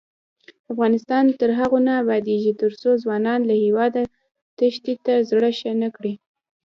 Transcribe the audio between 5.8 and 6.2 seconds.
نکړي.